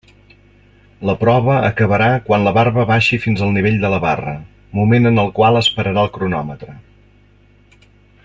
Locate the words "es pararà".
5.61-6.07